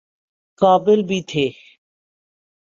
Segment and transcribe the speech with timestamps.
[0.61, 1.45] قابل بھی تھے۔